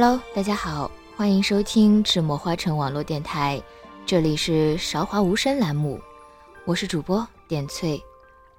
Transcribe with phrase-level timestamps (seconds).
[0.00, 3.60] Hello，大家好，欢迎收听智墨花城网络电台，
[4.06, 5.98] 这里是韶华无声栏目，
[6.64, 8.00] 我是主播点翠。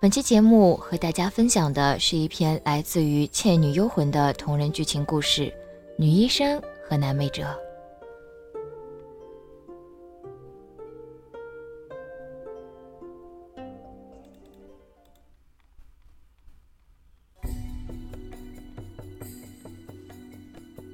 [0.01, 5.43] 本期节目和大家分享的是一篇来自于《倩女幽魂》的同人剧情故事
[5.97, 7.43] 《女医生和男美者》。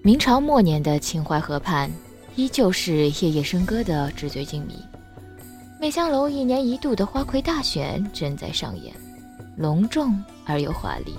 [0.06, 1.90] 明朝末年的秦淮河畔，
[2.36, 4.76] 依旧是夜夜笙歌的纸醉金迷。
[5.82, 8.94] 美香楼一年一度的花魁大选正在上演，
[9.58, 11.16] 隆重而又华丽，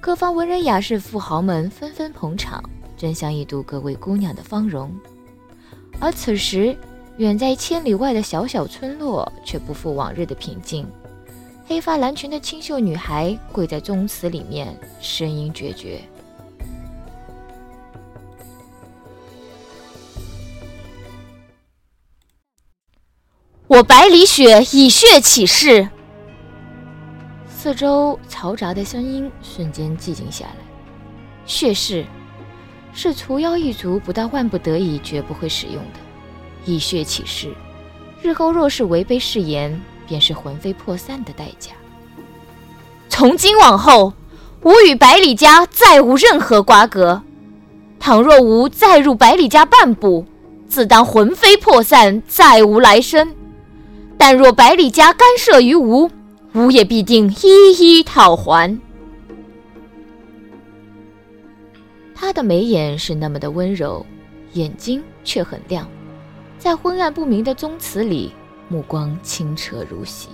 [0.00, 2.64] 各方文人雅士、富豪们纷纷捧场，
[2.96, 4.90] 争相一睹各位姑娘的芳容。
[6.00, 6.74] 而此时，
[7.18, 10.86] 远在千里外的小小村落却不复往日的平静。
[11.66, 16.00] 黑发蓝裙的清秀女孩跪在宗祠里面，声音决绝。
[23.76, 25.86] 我百里雪以血起誓。
[27.46, 30.64] 四周嘈杂的声音瞬间寂静下来。
[31.44, 32.06] 血誓
[32.94, 36.00] 是除妖一族不到万不得已绝不会使用的。
[36.64, 37.52] 以血起誓，
[38.22, 41.72] 日后若是违背誓言，便是魂飞魄散的代价。
[43.10, 44.14] 从今往后，
[44.62, 47.22] 吾与百里家再无任何瓜葛。
[48.00, 50.24] 倘若吾再入百里家半步，
[50.66, 53.34] 自当魂飞魄散，再无来生。
[54.18, 56.10] 但若百里家干涉于吾，
[56.54, 58.80] 吾也必定一一讨还。
[62.14, 64.04] 他的眉眼是那么的温柔，
[64.54, 65.86] 眼睛却很亮，
[66.58, 68.32] 在昏暗不明的宗祠里，
[68.68, 70.30] 目光清澈如洗。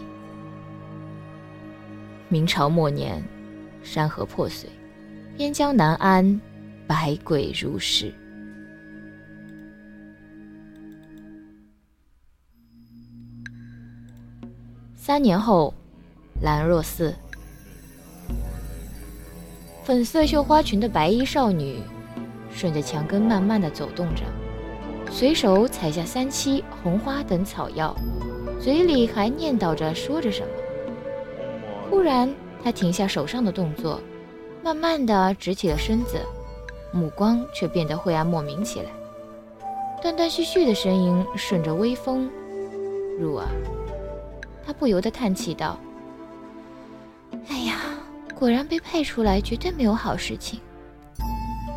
[2.28, 3.22] 明朝末年，
[3.82, 4.70] 山河破碎，
[5.36, 6.40] 边疆难安，
[6.86, 8.14] 百鬼如是。
[15.12, 15.74] 三年后，
[16.40, 17.14] 兰若寺，
[19.84, 21.82] 粉色绣花裙的白衣少女，
[22.50, 24.22] 顺着墙根慢慢的走动着，
[25.10, 27.94] 随手采下三七、红花等草药，
[28.58, 30.48] 嘴里还念叨着说着什么。
[31.90, 32.34] 忽然，
[32.64, 34.00] 她停下手上的动作，
[34.64, 36.16] 慢慢的直起了身子，
[36.90, 38.86] 目光却变得晦暗莫名起来。
[40.00, 42.30] 断断续续的声音顺着微风
[43.20, 43.46] 入耳。
[44.72, 45.78] 不由得叹气道
[47.48, 47.76] ：“哎呀，
[48.34, 50.60] 果然被派出来绝对没有好事情。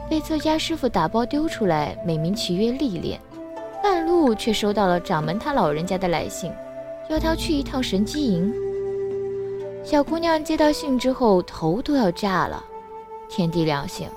[0.09, 3.19] 被自家师傅打包丢出来，美名其曰历练，
[3.81, 6.51] 半路却收到了掌门他老人家的来信，
[7.09, 8.53] 要他去一趟神机营。
[9.83, 12.63] 小姑娘接到信之后，头都要炸了。
[13.29, 14.07] 天地良心，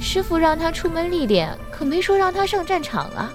[0.00, 3.32] 师傅让她出门历练，可没说让她上战场啊。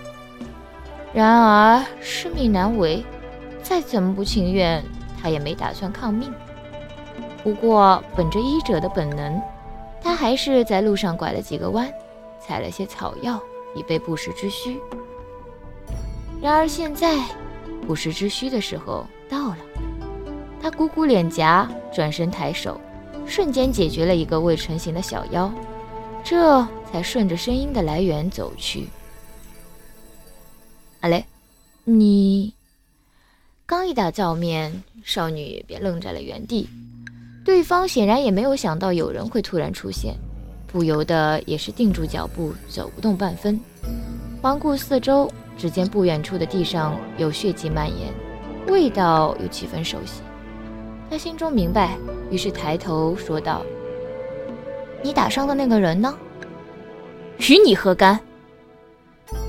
[1.14, 3.04] 然而师命难违。”
[3.68, 4.82] 再怎么不情愿，
[5.22, 6.34] 他也没打算抗命。
[7.44, 9.42] 不过，本着医者的本能，
[10.02, 11.92] 他还是在路上拐了几个弯，
[12.40, 13.38] 采了些草药，
[13.76, 14.80] 以备不时之需。
[16.42, 17.20] 然而现在，
[17.86, 19.58] 不时之需的时候到了。
[20.62, 22.80] 他鼓鼓脸颊，转身抬手，
[23.26, 25.52] 瞬间解决了一个未成型的小妖，
[26.24, 28.88] 这才顺着声音的来源走去。
[31.02, 31.26] 阿雷，
[31.84, 32.57] 你。
[33.88, 36.68] 刚一打照面，少女便愣在了原地。
[37.46, 40.14] 对方显然也没有想到有人会突然出现，
[40.68, 43.58] 不由得也是定住脚步，走不动半分。
[44.42, 48.14] 环顾四周，只见不远处的地上有血迹蔓延，
[48.68, 50.22] 味道有几分熟悉。
[51.10, 51.98] 他心中明白，
[52.30, 53.62] 于是抬头说道
[55.02, 56.14] ：“你打伤的那个人呢？”
[57.50, 58.20] 与你何干？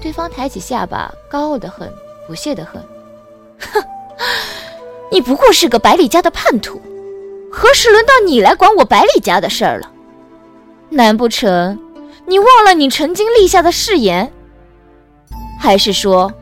[0.00, 1.92] 对方抬起下巴，高傲的很，
[2.28, 2.80] 不屑的很。
[5.10, 6.80] 哼，你不过是个百里家的叛徒，
[7.50, 9.90] 何时轮到你来管我百里家的事儿了？
[10.90, 11.78] 难不成
[12.26, 14.32] 你忘了你曾经立下的誓言？
[15.60, 16.32] 还是说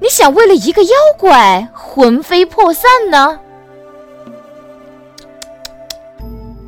[0.00, 3.38] 你想为了一个妖怪魂飞魄散呢？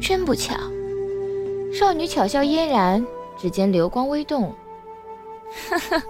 [0.00, 0.54] 真不巧，
[1.72, 3.04] 少女巧笑嫣然，
[3.40, 4.54] 指尖流光微动。
[5.70, 6.02] 呵呵，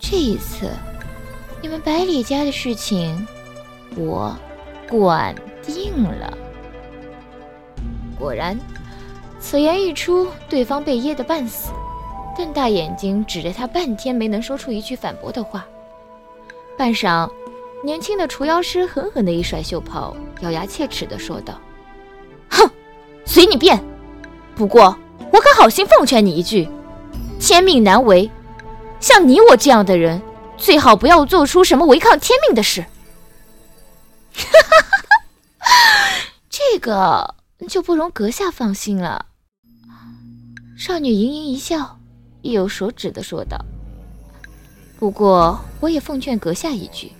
[0.00, 0.68] 这一次
[1.60, 3.26] 你们百里家的事情，
[3.96, 4.36] 我
[4.88, 6.36] 管定了。
[8.18, 8.58] 果然，
[9.40, 11.72] 此言一出，对方被噎得半死，
[12.36, 15.66] 瞪大眼睛指着他，半天没能说出一句反驳的话。
[16.78, 17.28] 半晌，
[17.84, 21.54] 年轻的除妖师狠狠的一甩袖袍，咬牙切齿的说道。
[22.48, 22.70] 哼
[23.24, 23.82] 随你便，
[24.54, 24.96] 不过
[25.32, 26.68] 我可好心奉劝你一句：
[27.40, 28.30] 天命难违，
[29.00, 30.22] 像你我这样的人，
[30.56, 32.84] 最好不要做出什么违抗天命的事。
[34.34, 35.02] 哈哈哈
[35.58, 35.68] 哈
[36.48, 37.34] 这个
[37.68, 39.26] 就不容阁下放心了。
[40.76, 41.98] 少女盈盈一笑，
[42.42, 43.56] 意有所指的说道
[44.98, 47.12] ：“不过我也奉劝阁下一句：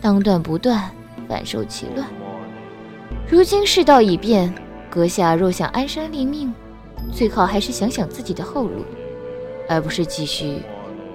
[0.00, 0.90] 当断不断，
[1.28, 2.08] 反受其乱。
[3.30, 4.52] 如今世道已变。”
[4.92, 6.52] 阁下若想安身立命，
[7.14, 8.84] 最好还是想想自己的后路，
[9.66, 10.60] 而不是继续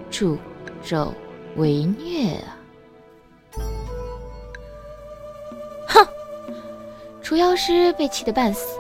[0.10, 0.36] 助
[0.84, 1.14] 纣
[1.58, 2.57] 为虐啊！
[7.28, 8.80] 除妖师被气得半死，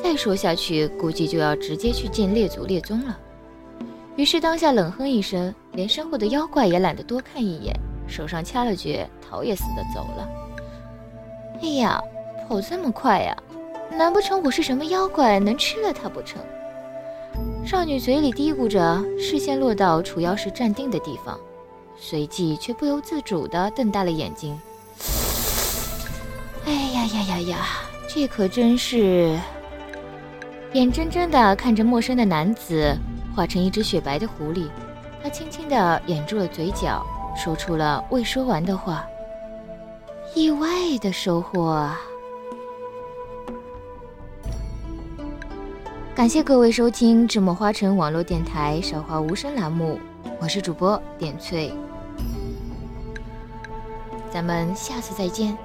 [0.00, 3.18] 再说下去估计就要直接去见列祖列宗了。
[4.14, 7.74] 于是当下冷哼一声，连身后的妖怪也懒得多看一眼，
[8.06, 10.28] 手上掐了诀，逃也似的走了。
[11.60, 12.00] 哎呀，
[12.48, 13.36] 跑这么快呀！
[13.90, 16.40] 难不成我是什么妖怪，能吃了他不成？
[17.66, 21.36] 少女嘴里嘀咕着，视线落到楚妖师站定的地方，
[21.98, 24.56] 随即却不由自主地瞪大了眼睛。
[27.02, 27.58] 哎呀呀呀！
[28.06, 29.36] 这可真是……
[30.72, 32.96] 眼睁睁的看着陌生的男子
[33.34, 34.68] 化成一只雪白的狐狸，
[35.20, 37.04] 他轻轻的掩住了嘴角，
[37.36, 39.04] 说出了未说完的话
[40.36, 40.68] ：“意外
[41.00, 42.00] 的收获啊！”
[46.14, 49.98] 感谢各位收听智墨花城网络电台《韶华无声》栏目，
[50.40, 51.74] 我是主播点翠，
[54.30, 55.58] 咱们下次再见。